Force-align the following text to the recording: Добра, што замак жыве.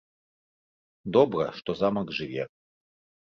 Добра, 1.17 1.45
што 1.59 1.75
замак 1.81 2.07
жыве. 2.21 2.43